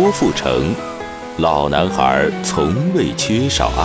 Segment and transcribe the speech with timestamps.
[0.00, 0.72] 郭富城，
[1.38, 3.84] 老男孩从未缺少爱。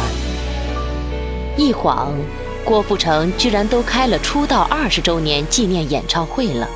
[1.58, 2.14] 一晃，
[2.64, 6.70] 郭富城居然都开了出道二十周年纪念演唱会了。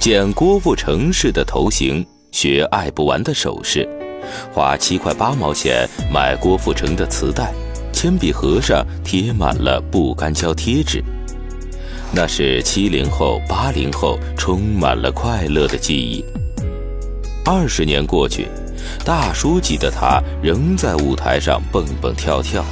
[0.00, 3.88] 剪郭富城式的头型，学爱不完的手势，
[4.52, 7.54] 花七块八毛钱买郭富城的磁带，
[7.92, 11.00] 铅笔盒上贴满了不干胶贴纸。
[12.10, 16.24] 那是七零后、八零后充满了快乐的记忆。
[17.48, 18.48] 二十年过去，
[19.04, 22.64] 大叔级的他仍在舞台上蹦蹦跳跳，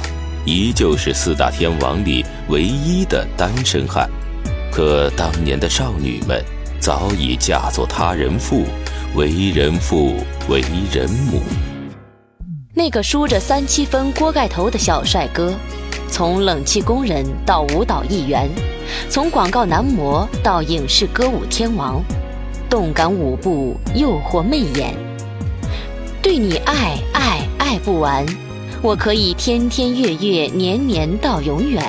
[0.43, 4.09] 依旧是四大天王里唯一的单身汉。
[4.73, 6.43] 可当年的少女们
[6.77, 8.65] 早已嫁作他人妇，
[9.15, 10.13] 为人父，
[10.49, 10.59] 为
[10.91, 11.41] 人母。
[12.73, 15.53] 那个梳着三七分锅盖头的小帅哥，
[16.09, 18.49] 从冷气工人到舞蹈艺员。
[19.09, 22.03] 从广告男模到影视歌舞天王，
[22.75, 24.93] 动感舞步诱惑媚眼，
[26.21, 28.25] 对你爱爱爱不完，
[28.81, 31.81] 我可以天天月月年年到永远，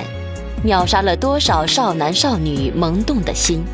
[0.63, 3.65] 秒杀了多少少男少女萌动的心。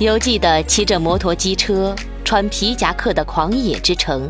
[0.00, 4.28] 犹记得骑着摩托机车穿皮夹克的狂野之城，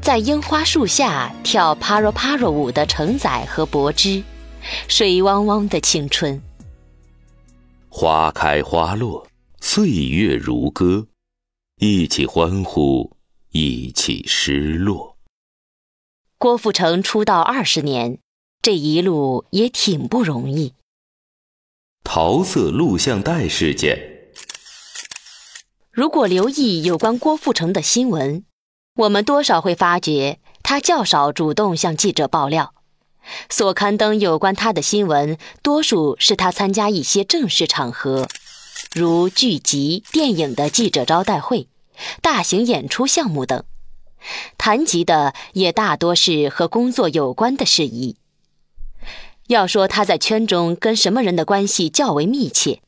[0.00, 4.22] 在樱花树下跳帕若帕若舞的承载和柏芝，
[4.86, 6.40] 水汪汪的青春。
[7.88, 9.26] 花开花落，
[9.60, 11.08] 岁月如歌，
[11.80, 13.16] 一起欢呼，
[13.50, 15.18] 一起失落。
[16.38, 18.18] 郭富城出道二十年，
[18.62, 20.74] 这一路也挺不容易。
[22.04, 24.30] 桃色录像带事件。
[25.90, 28.44] 如果留意有关郭富城的新闻，
[28.94, 32.74] 我们多少会发觉他较少主动向记者爆料。
[33.50, 38.28] 所刊登有关他的新闻，多数是他参加一些正式场合，
[38.94, 41.68] 如剧集、电影的记者招待会、
[42.22, 43.62] 大型演出项目等；
[44.56, 48.16] 谈及的也大多是和工作有关的事宜。
[49.48, 52.82] 要说他在圈中跟什么人的关系较为密切，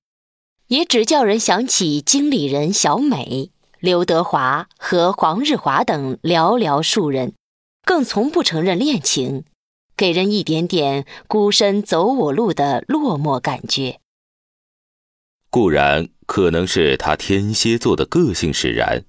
[0.69, 7.32] 也只叫人想起经理人小美、刘德华和黄日华等寥寥数人，
[7.84, 9.44] 更从不承认恋情。
[9.97, 14.00] 给人一点点孤身走我路的落寞感觉。
[15.50, 19.05] 固然可能是他天蝎座的个性使然，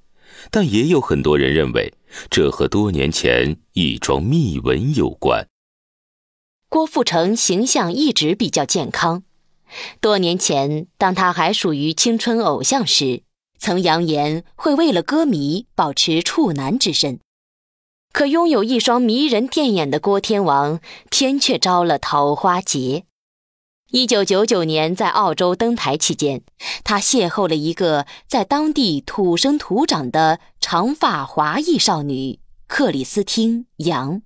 [0.49, 1.93] 但也有很多人认为
[2.31, 5.47] 这和多年前一桩秘闻有关。
[6.67, 9.23] 郭富城形象一直比较健康，
[9.99, 13.21] 多年前当他还属于青春偶像时，
[13.59, 17.19] 曾扬言会为了歌迷保持处男之身。
[18.11, 20.81] 可拥有一双迷人电眼的郭天王，
[21.11, 23.03] 偏却招了桃花劫。
[23.93, 26.41] 一九九九年在澳洲登台期间，
[26.85, 34.21] 他邂逅了一个在当地土生土长的长发华裔少女克里斯汀·杨。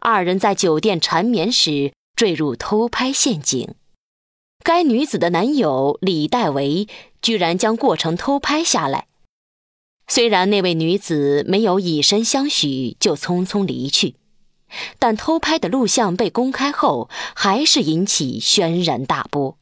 [0.00, 3.76] 二人在酒店缠绵时坠入偷拍陷阱，
[4.64, 6.88] 该女子的男友李代维
[7.22, 9.06] 居然将过程偷拍下来。
[10.08, 14.16] 虽然那位女子没有以身相许就匆匆离去，
[14.98, 19.56] 但偷拍的录像被公开后，还是引起轩然大波。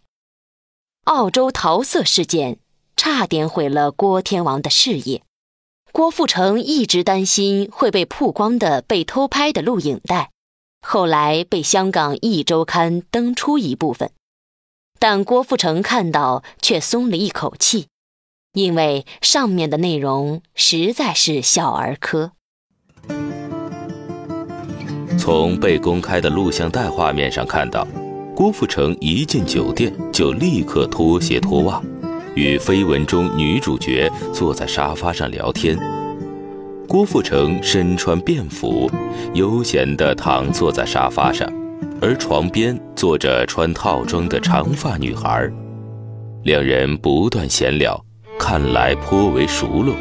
[1.04, 2.58] 澳洲桃色事件
[2.96, 5.22] 差点毁了郭天王的事业。
[5.90, 10.30] 郭富城一直担心会被曝光的被偷拍的录影带，
[10.80, 14.10] 后来被香港一周刊登出一部分，
[14.98, 17.88] 但郭富城看到却松了一口气。
[18.54, 22.32] 因为上面的内容实在是小儿科。
[25.22, 27.86] 从被公开的录像带画面上看到，
[28.34, 31.80] 郭富城一进酒店就立刻脱鞋脱袜，
[32.34, 35.78] 与绯闻中女主角坐在沙发上聊天。
[36.88, 38.90] 郭富城身穿便服，
[39.34, 41.48] 悠闲地躺坐在沙发上，
[42.00, 45.48] 而床边坐着穿套装的长发女孩，
[46.42, 48.04] 两人不断闲聊。
[48.40, 49.94] 看来颇为熟络。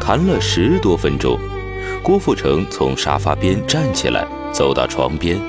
[0.00, 1.38] 谈了十多分钟，
[2.02, 5.40] 郭富城从沙发边站起来，走到床边，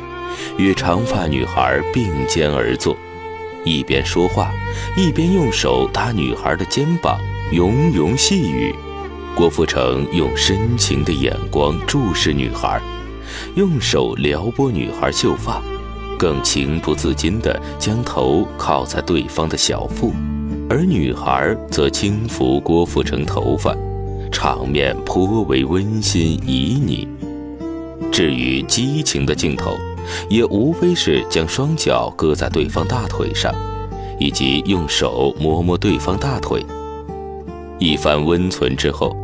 [0.57, 2.95] 与长发女孩并肩而坐，
[3.63, 4.51] 一边说话，
[4.95, 7.19] 一边用手搭女孩的肩膀，
[7.51, 8.73] 融融细语。
[9.35, 12.79] 郭富城用深情的眼光注视女孩，
[13.55, 15.59] 用手撩拨女孩秀发，
[16.19, 20.13] 更情不自禁地将头靠在对方的小腹。
[20.69, 23.75] 而女孩则轻抚郭富城头发，
[24.33, 27.07] 场面颇为温馨旖旎。
[28.11, 29.77] 至于激情的镜头，
[30.29, 33.53] 也无非是将双脚搁在对方大腿上，
[34.19, 36.61] 以及用手摸摸对方大腿。
[37.79, 39.15] 一番温存之后，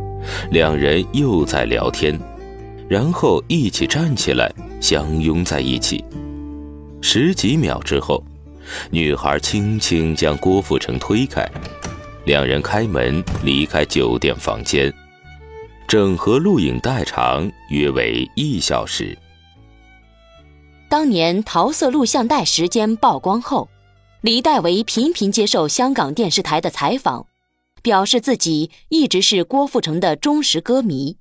[0.50, 2.18] 两人又在聊天，
[2.88, 6.02] 然后一起站起来，相拥在一起。
[7.00, 8.22] 十几秒之后，
[8.90, 11.48] 女孩轻轻将郭富城推开，
[12.24, 14.92] 两人开门离开酒店房间。
[15.90, 19.18] 整合录影带长约为一小时。
[20.88, 23.68] 当年桃色录像带时间曝光后，
[24.20, 27.26] 李代为频频接受香港电视台的采访，
[27.82, 31.16] 表示自己一直是郭富城的忠实歌迷，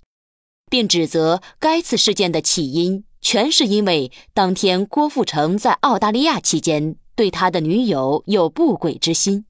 [0.69, 9.45] 并指责该次事件的起因全是因为当天郭富城在澳大利亚期间对他的女友有不轨之心。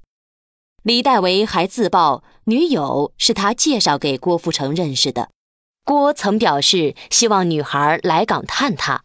[0.83, 5.29] 李代为还自曝，女友是他介绍给郭富城认识的。
[5.83, 9.03] 郭曾表示希望女孩来港探他，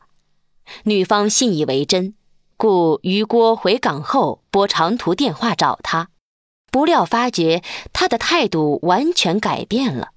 [0.84, 2.14] 女方信以为真，
[2.56, 6.10] 故于郭回港后拨长途电话找他，
[6.70, 7.62] 不料发觉
[7.92, 10.10] 他的态度完全改变了。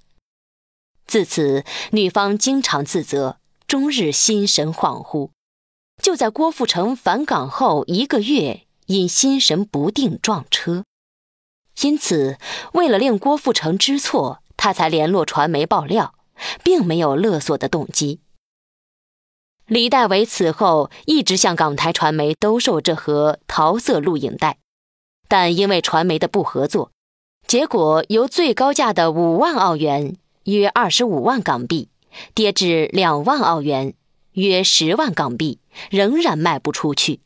[1.06, 5.30] 自此，女方经常自责，终日心神恍惚。
[6.02, 10.84] 就在郭富城返港后一个月，因心神不定撞车。
[11.82, 12.38] 因此，
[12.74, 16.16] 为了令郭富城知错，他才联络传媒爆料，
[16.64, 18.20] 并没有勒索的动机。
[19.68, 24.58] 李代为此后一直向港台传媒兜售这盒桃色录影带，
[25.28, 26.92] 但因为传媒的不合作，
[27.46, 30.16] 结果由最高价的五万澳元
[30.46, 31.90] （约二十五万港币）
[32.34, 33.94] 跌至两万澳元
[34.34, 35.60] （约十万港币），
[35.92, 37.20] 仍然卖不出去。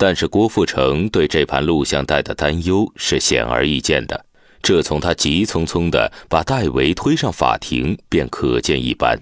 [0.00, 4.24] 但是郭富城对这盘录像带的担忧是显而易见的，
[4.62, 9.20] 这从他急匆匆的把戴维推上法庭便可见一斑。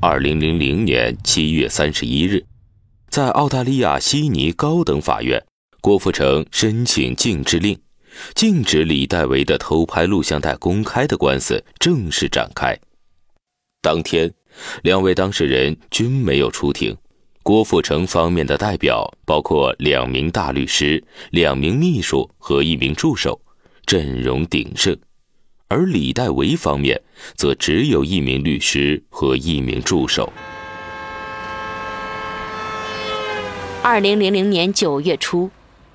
[0.00, 2.44] 二零零零年七月三十一日，
[3.10, 5.44] 在澳大利亚悉尼高等法院，
[5.80, 7.76] 郭富城申请禁制令，
[8.36, 12.78] 禁止李戴维的偷拍录像带公开的官司正式展开。
[13.82, 14.32] 当天。
[14.82, 16.96] 两位当事人均没有出庭，
[17.42, 23.40] 郭富城方面的代表包括两名大律师、两名秘书和一名助手，
[23.86, 24.94] 阵容鼎盛；
[25.68, 27.00] 而李代维方面
[27.34, 30.32] 则只有一名律师和一名助手。
[33.82, 35.50] 二零零零年九月初，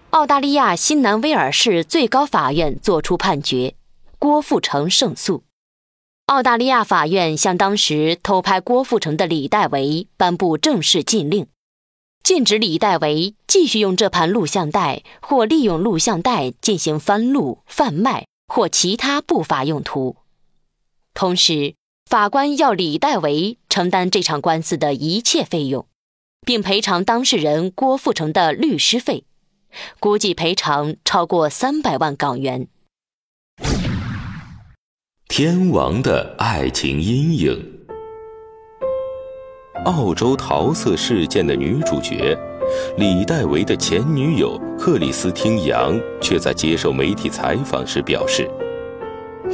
[0.10, 3.76] 澳大利亚新南威尔士最高法院作出判决，
[4.18, 5.44] 郭富城胜诉。
[6.28, 11.48] 澳大利亚法院向当时偷拍郭富城的李代为颁布正式禁令，
[12.24, 20.16] 禁止李代为继续用这盘录像带或利用录像带进行翻录、贩卖或其他不法用途。
[21.14, 21.76] 同时，
[22.10, 25.86] 法官要李代为承担这场官司的一切费用，
[26.46, 29.26] 并赔偿当事人郭富城的律师费，
[30.00, 32.70] 估计赔偿超过三百万港元。
[35.36, 37.60] 天王的爱情阴影。
[39.86, 42.38] 澳洲桃色事件的女主角
[42.98, 48.48] 李代维的前女友克里斯汀杨，却在接受媒体采访时表示：“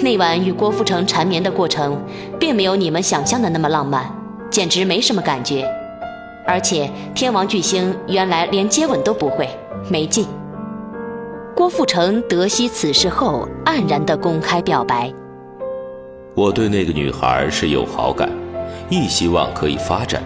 [0.04, 1.98] 那晚与郭富城缠绵的过程，
[2.38, 4.14] 并没有你们想象的那么浪漫，
[4.52, 5.65] 简直没什么感觉。
[6.46, 9.48] 而且天王巨星原来连接吻都不会，
[9.89, 10.27] 没劲。”
[11.56, 15.10] 郭富城得悉此事后，黯然地公开表白。
[16.39, 18.31] 我对那个女孩是有好感，
[18.89, 20.24] 亦希望可以发展，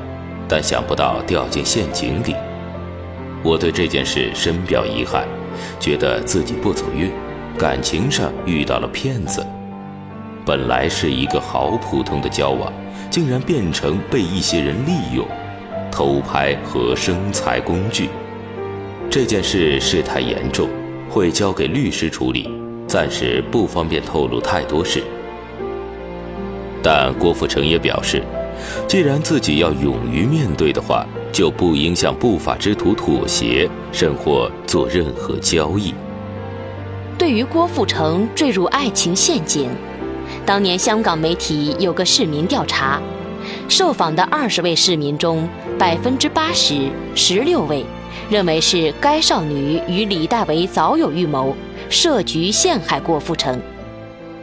[0.47, 2.35] 但想不到掉进陷阱里。
[3.41, 5.27] 我对这件事深表遗憾，
[5.79, 7.09] 觉得自己不走运，
[7.57, 9.43] 感情上遇到了骗子。
[10.45, 12.71] 本来是一个好普通的交往，
[13.09, 15.25] 竟然变成被一些人利用、
[15.91, 18.07] 偷拍和生财工具。
[19.09, 20.69] 这件事事态严重，
[21.09, 22.47] 会交给律师处理，
[22.85, 25.03] 暂时不方便透露太多事。
[26.83, 28.21] 但郭富城也表示，
[28.87, 35.93] 既然自己要勇于面对的话，就不应向不法之徒妥协，甚或做任何交易。
[37.17, 39.69] 对于郭富城坠入爱情陷阱，
[40.45, 43.01] 当年香港媒体有个市民调查，
[43.69, 45.47] 受访的二十位市民中，
[45.79, 47.85] 百分之八十十六位
[48.29, 51.55] 认为是该少女与李代为早有预谋，
[51.89, 53.61] 设局陷害郭富城，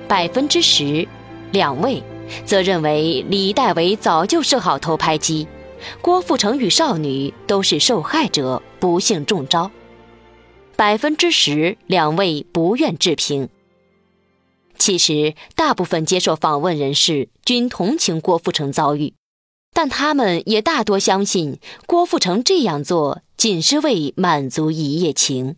[0.09, 1.07] 百分之十
[1.53, 2.03] 两位。
[2.45, 5.47] 则认为李代为早就设好偷拍机，
[6.01, 9.71] 郭富城与少女都是受害者，不幸中招。
[10.77, 13.49] 百分之十两位不愿置评。
[14.79, 19.13] 其实，大部分接受访问人士均同情郭富城遭遇，
[19.75, 25.57] 但他们也大多相信郭富城这样做仅是为满足一夜情。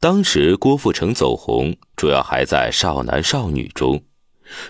[0.00, 4.02] 当时郭富城走红，主要还在少男少女中，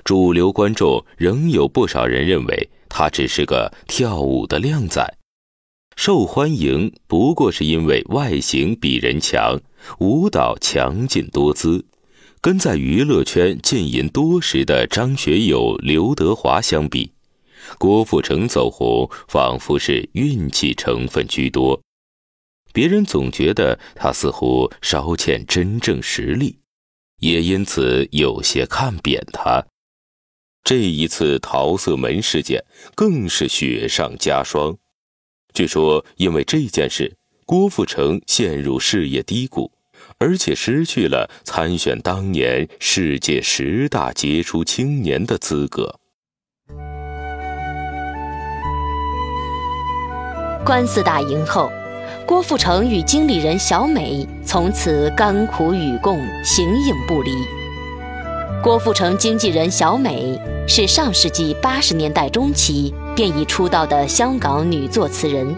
[0.04, 5.18] 主流观众仍有不少人认为他只是个跳舞的靓仔，
[5.96, 9.60] 受欢迎不过是因为外形比人强，
[9.98, 11.84] 舞蹈强劲多姿。
[12.42, 17.10] 跟在娱乐圈浸淫多时的张学友、刘德华相比，
[17.76, 21.80] 郭富城走红仿佛是运气成分居多。
[22.72, 26.58] 别人总觉得他似乎稍欠真正实力，
[27.18, 29.64] 也因此有些看扁他。
[30.62, 34.76] 这一次桃色门事件更是雪上加霜。
[35.54, 39.76] 据说因为这件事，郭富城陷入事业低谷。
[40.18, 45.98] 而且失去了参选当年世界十大杰出青年的资格。
[50.64, 51.70] 官司打赢后，
[52.26, 57.30] 郭富城与经理人小美从此甘苦与共，形影不离。
[58.60, 65.54] 郭富城经纪人小美是上世纪八十年代中期便已出道的香港女作词人。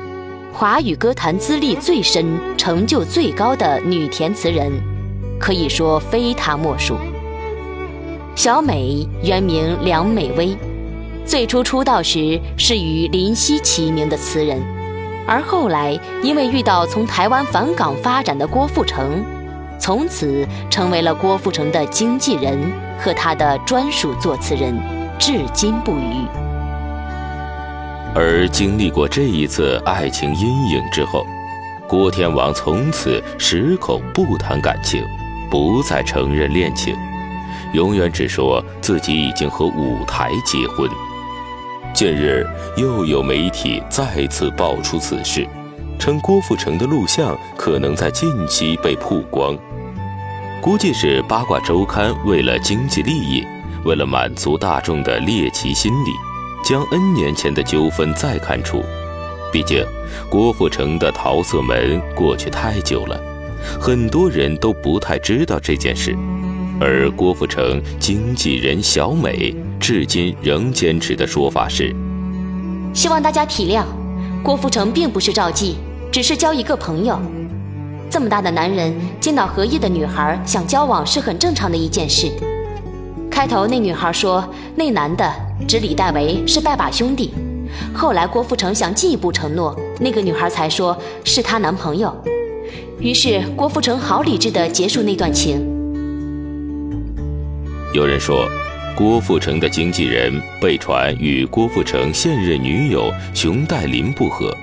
[0.53, 4.71] 华语歌坛资历最深、成就最高的女填词人，
[5.41, 6.99] 可以说非她莫属。
[8.35, 10.55] 小美原名梁美薇，
[11.25, 14.61] 最初出道时是与林夕齐名的词人，
[15.29, 15.93] 而后来
[16.23, 19.23] 因为遇到从台湾返港发展的郭富城，
[19.79, 22.59] 从此成为了郭富城的经纪人
[22.99, 24.75] 和他的专属作词人，
[25.19, 26.25] 至今不渝。
[28.15, 31.27] 而经历过这一次爱情阴影之后，
[31.87, 35.05] 郭天王从此矢口不谈感情，
[35.51, 36.97] 不再承认恋情，
[37.75, 40.89] 永远只说自己已经和舞台结婚。
[41.99, 45.45] 近日又有媒体再次爆出此事，
[45.99, 49.59] 称郭富城的录像可能在近期被曝光，
[50.63, 53.45] 估计是八卦周刊为了经济利益，
[53.85, 56.13] 为了满足大众的猎奇心理。
[56.65, 58.81] 将 N 年前的纠纷再看出，
[59.53, 59.85] 毕竟
[60.31, 63.21] 郭富城的桃色门过去太久了，
[63.81, 66.17] 很多人都不太知道这件事。
[66.81, 71.95] 而郭富城经纪人小美至今仍坚持的说法是：
[72.95, 73.85] 希望大家体谅，
[74.43, 75.77] 郭富城并不是赵记，
[76.13, 77.21] 只是交一个朋友。
[78.11, 82.31] 这么大的男人见到合意的女孩想交往是很正常的一件事。
[83.31, 84.45] 开头那女孩说
[84.75, 85.31] 那男的。
[85.67, 87.35] 指李代为是拜把兄弟，
[87.93, 92.17] 后来郭富城想进一步承诺，那个女孩才说是她男朋友，
[93.01, 95.78] 于是郭富城好理智的结束那段情。
[97.99, 98.49] 有人说，
[98.95, 104.57] 郭富城的经纪人被传与郭富城现任女友熊黛林不和，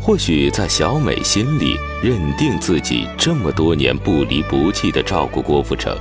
[0.00, 5.98] 或许在小美心里认定自己这么多年不离不弃的照顾郭富城，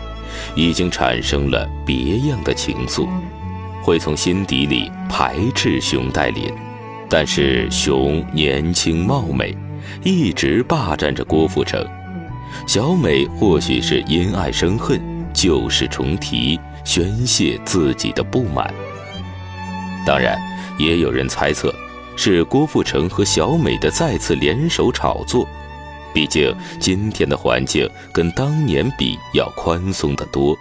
[0.54, 3.08] 已经产生了别样的情愫。
[3.82, 6.54] 会从心底里排斥熊黛林，
[7.10, 9.58] 但是熊年轻貌美，
[10.04, 11.84] 一直霸占着郭富城。
[12.68, 15.02] 小美或许是因爱生恨，
[15.44, 18.74] 旧事重提，宣泄自己的不满。
[20.08, 20.40] 当然，
[20.80, 21.76] 也有人猜测，
[22.16, 25.46] 是郭富城和小美的再次联手炒作。
[26.14, 30.58] 毕竟今天的环境跟当年比要宽松得多。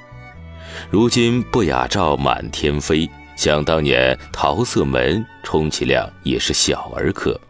[0.91, 7.41] 如今不雅照满天飞，想当年桃色门充其量也是小儿科，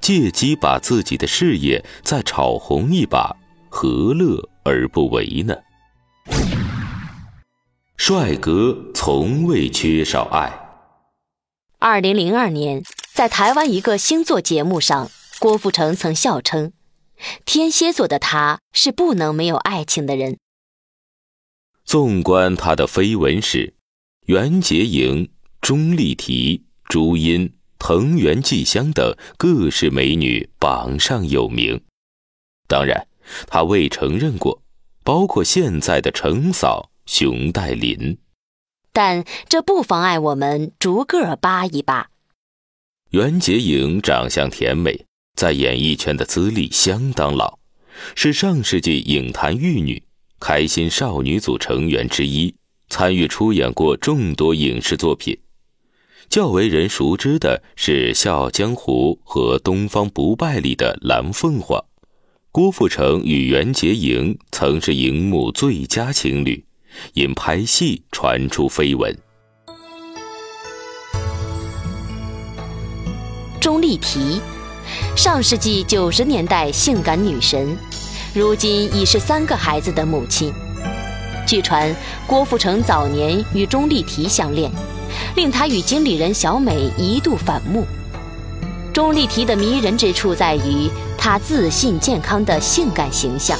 [0.00, 3.34] 借机把自己的事业再炒红一把，
[3.68, 5.56] 何乐而不为呢？
[7.96, 10.50] 帅哥从未缺少爱。
[11.78, 16.72] 二零零二年，在台湾一个星座节目上，郭富城曾笑称
[17.44, 20.38] ：“天蝎座的他是不能没有爱情的人。”
[21.84, 23.74] 纵观他的绯闻史，
[24.26, 31.82] 袁洁莹、钟丽缇、朱茵、藤原纪香等各式美女榜上有名。
[32.68, 33.06] 当然，
[33.46, 34.62] 他未承认过，
[35.02, 38.18] 包括现在的程嫂熊黛林。
[38.92, 42.10] 但这不妨碍我们逐个扒一扒。
[43.10, 45.04] 袁洁莹长相甜美，
[45.34, 47.58] 在演艺圈的资历相当老，
[48.14, 50.02] 是上世纪影坛玉女。
[50.40, 52.54] 开心少女组成员之一，
[52.88, 55.38] 参与出演过众多影视作品。
[56.28, 61.84] 较为人熟知的是《笑傲江湖》和《东方不败》里的蓝凤凰。
[62.54, 66.62] 郭富城与袁洁莹曾是荧幕最佳情侣，
[67.14, 69.18] 因拍戏传出绯闻。
[73.58, 74.38] 钟丽缇，
[75.16, 77.74] 上世纪九十年代性感女神。
[78.34, 80.52] 如今已是三个孩子的母亲。
[81.46, 81.90] 据传，
[82.26, 84.70] 郭富城早年与钟丽缇相恋，
[85.36, 87.86] 令他与经理人小美一度反目。
[88.92, 93.58] 钟丽缇的迷人之处在于她自信健康的性感形象，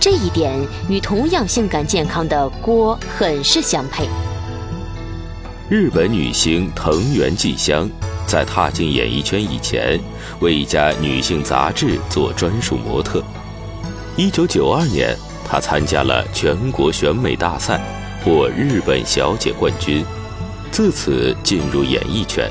[0.00, 0.50] 这一点
[0.88, 4.08] 与同样性感健康的郭很是相配。
[5.68, 7.90] 日本女星藤原纪香，
[8.26, 10.00] 在踏进演艺圈以前，
[10.40, 13.22] 为一家女性杂志做专属模特。
[14.16, 15.14] 一九九二年，
[15.46, 17.78] 她参加了全国选美大赛，
[18.24, 20.02] 获日本小姐冠军，
[20.70, 22.50] 自此进入演艺圈。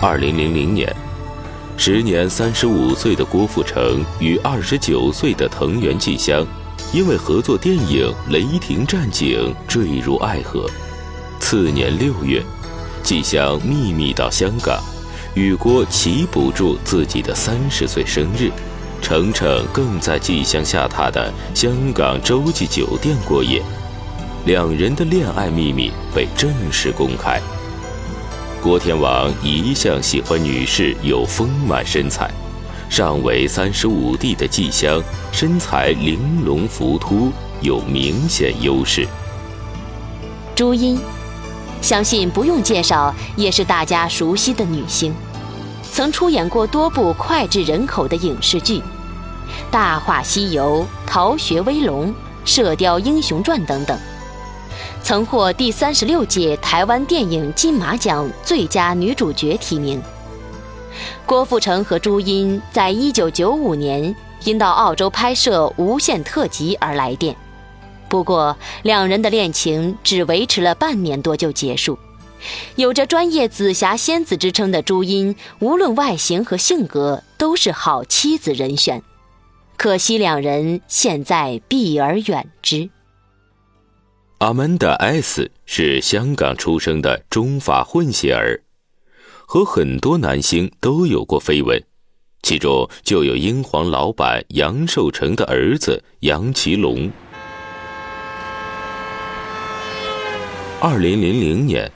[0.00, 0.94] 二零零零年，
[1.76, 6.46] 时年三十五岁的郭富城与二十九岁的藤原纪香，
[6.92, 10.70] 因为合作电影《雷霆战警》坠入爱河。
[11.40, 12.40] 次年六月，
[13.02, 14.80] 纪香秘密到香港，
[15.34, 18.52] 与郭齐补祝自己的三十岁生日。
[19.02, 23.60] 程程更在纪香下榻的香港洲际酒店过夜，
[24.44, 27.40] 两人的恋爱秘密被正式公开。
[28.60, 32.28] 郭天王一向喜欢女士有丰满身材，
[32.90, 35.00] 上为三十五 D 的季香
[35.30, 39.06] 身材玲珑浮凸，有明显优势。
[40.56, 40.98] 朱茵，
[41.80, 45.14] 相信不用介绍，也是大家熟悉的女星，
[45.92, 48.78] 曾出演过多部脍炙人口的影视剧，
[49.70, 52.08] 《大话西游》《逃学威龙》
[52.44, 53.96] 《射雕英雄传》等等。
[55.02, 60.02] 曾获第三十六届台湾电影金马奖最佳女主角提名。
[61.24, 64.14] 郭富城和朱茵在一九九五年
[64.44, 67.34] 因到澳洲拍摄无限特辑而来电，
[68.08, 71.98] 不过两人的恋情只维持了半年多就结束。
[72.76, 79.02] 有着专业紫霞仙子之称的朱茵，无论外形和性格都是好妻子人选，
[79.76, 82.90] 可惜两人现在避而远之。
[84.38, 88.62] 阿曼达 ·S 是香港出生的中法混血儿，
[89.44, 91.82] 和很多男星都有过绯闻，
[92.44, 97.10] 其中就有英皇老板杨受成的儿子杨奇隆。
[100.80, 101.90] 二零零零年，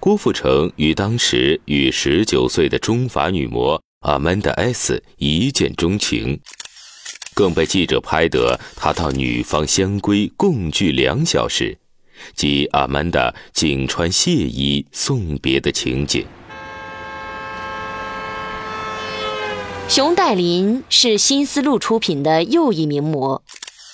[0.00, 6.40] 郭富城与当时与十九岁的中法女模阿曼达 ·S 一见钟情。
[7.34, 11.78] 更被记者拍得他到女方香闺共聚两小时，
[12.34, 16.26] 及阿曼达仅穿谢衣送别的情景。
[19.88, 23.42] 熊黛林是新丝路出品的又一名模，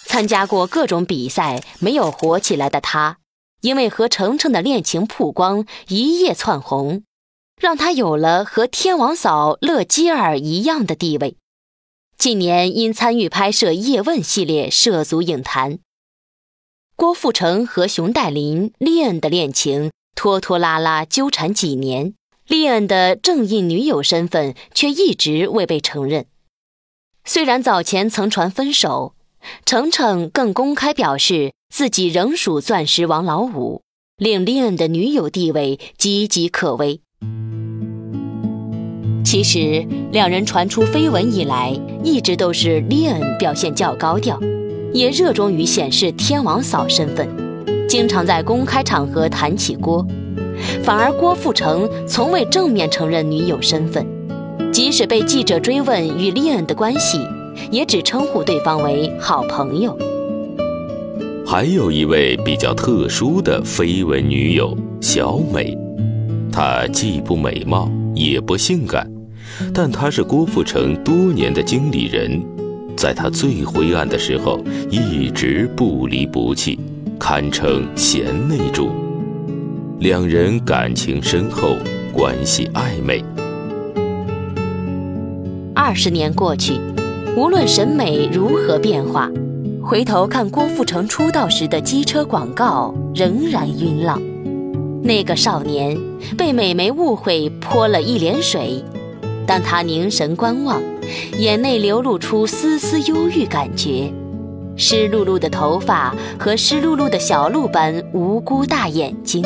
[0.07, 3.16] 参加过各种比赛没有火起来的她，
[3.62, 7.02] 因为和程程的恋情曝光，一夜窜红，
[7.61, 11.37] 让她有了和天王嫂乐基尔一样的地位。
[12.16, 15.78] 近年因参与拍摄《叶问》系列涉足影坛，
[17.00, 22.14] 郭富城和熊黛林、丽恩的恋情拖拖拉拉纠缠几年，
[22.48, 26.26] 丽恩的正印女友身份却一直未被承认。
[27.24, 29.14] 虽然早前曾传分手，
[29.64, 33.82] 程程更公开表示自己仍属钻石王老五，
[34.16, 37.00] 令丽恩的女友地位岌岌可危。
[39.24, 44.40] 其实，两人传出绯闻以来，一直都是丽恩表现较高调，
[44.92, 47.29] 也热衷于显示天王嫂身份，
[47.88, 50.07] 经常在公开场合谈起郭。
[50.83, 54.07] 反而郭富城从未正面承认女友身份，
[54.72, 57.20] 即使被记者追问与丽恩的关系，
[57.70, 59.96] 也只称呼对方为好朋友。
[61.46, 65.77] 还有一位比较特殊的绯闻女友小美，
[66.53, 69.09] 她既不美貌，也不性感。
[69.72, 72.42] 但她是郭富城多年的经理人，
[72.98, 74.58] 在他最灰暗的时候
[74.90, 76.76] 一直不离不弃，
[77.16, 78.90] 堪称贤内助。
[80.00, 81.76] 两人感情深厚，
[82.12, 83.22] 关系暧昧。
[85.76, 86.80] 二十年过去，
[87.37, 89.30] 无论审美如何变化，
[89.80, 94.20] 回头看郭富城出道时的机车广告，仍然晕浪。
[95.04, 95.96] 那个少年
[96.37, 98.82] 被美眉误会，泼了一脸水。
[99.46, 100.82] 但他凝神观望，
[101.38, 104.12] 眼内流露出丝丝忧郁感觉，
[104.77, 109.44] 湿漉漉的头发和湿漉漉的小鹿般无辜大眼睛，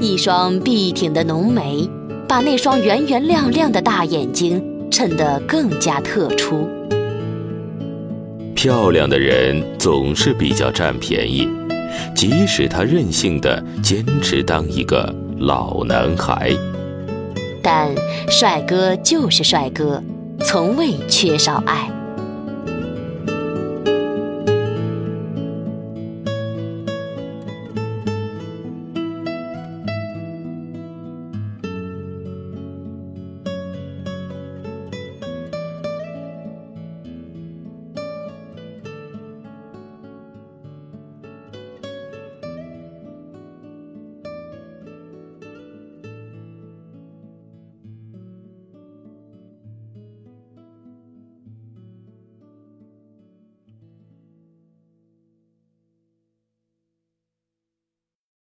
[0.00, 1.88] 一双笔挺的浓眉，
[2.28, 6.68] 把那双圆圆亮亮的大眼睛衬得更加特出。
[8.54, 11.46] 漂亮的人总是比较占便宜，
[12.14, 16.52] 即使他任性的坚持当一个老男孩。
[17.62, 17.90] 但
[18.28, 20.02] 帅哥就是帅哥，
[20.46, 21.95] 从未缺少爱。